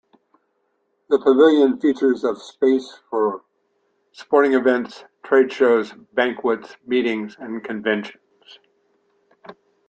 [1.09, 3.43] The pavilion features of space for
[4.13, 8.17] sporting events, trade shows, banquets, meetings, and conventions.